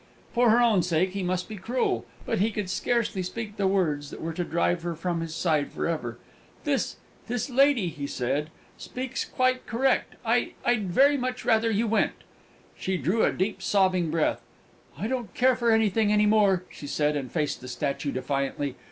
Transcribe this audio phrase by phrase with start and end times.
[0.33, 4.09] For her own sake he must be cruel; but he could scarcely speak the words
[4.09, 6.17] that were to drive her from his side for ever.
[6.63, 6.95] "This
[7.27, 10.15] this lady," he said, "speaks quite correct.
[10.25, 12.23] I I'd very much rather you went!"
[12.75, 14.41] She drew a deep sobbing breath.
[14.97, 18.77] "I don't care for anything any more!" she said, and faced the statue defiantly.